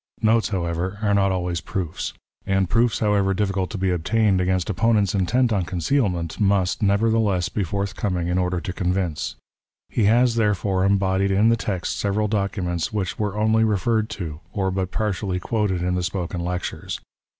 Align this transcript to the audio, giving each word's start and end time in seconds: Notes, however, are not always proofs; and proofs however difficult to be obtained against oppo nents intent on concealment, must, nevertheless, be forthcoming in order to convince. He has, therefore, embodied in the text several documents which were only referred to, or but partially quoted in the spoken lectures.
Notes, 0.23 0.49
however, 0.49 0.97
are 1.03 1.13
not 1.13 1.31
always 1.31 1.61
proofs; 1.61 2.13
and 2.47 2.67
proofs 2.67 2.97
however 2.97 3.35
difficult 3.35 3.69
to 3.69 3.77
be 3.77 3.91
obtained 3.91 4.41
against 4.41 4.67
oppo 4.73 4.93
nents 4.95 5.13
intent 5.13 5.53
on 5.53 5.63
concealment, 5.63 6.39
must, 6.39 6.81
nevertheless, 6.81 7.49
be 7.49 7.63
forthcoming 7.63 8.27
in 8.27 8.39
order 8.39 8.59
to 8.59 8.73
convince. 8.73 9.35
He 9.89 10.05
has, 10.05 10.33
therefore, 10.37 10.85
embodied 10.85 11.29
in 11.29 11.49
the 11.49 11.55
text 11.55 11.99
several 11.99 12.27
documents 12.27 12.91
which 12.91 13.19
were 13.19 13.37
only 13.37 13.63
referred 13.63 14.09
to, 14.17 14.39
or 14.51 14.71
but 14.71 14.89
partially 14.89 15.39
quoted 15.39 15.83
in 15.83 15.93
the 15.93 16.01
spoken 16.01 16.39
lectures. 16.41 16.99